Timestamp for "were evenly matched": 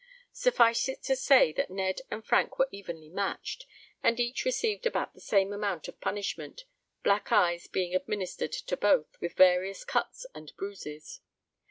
2.57-3.67